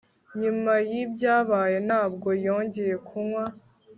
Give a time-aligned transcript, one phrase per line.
[0.41, 3.45] Nyuma yibyabaye ntabwo yongeye kunywa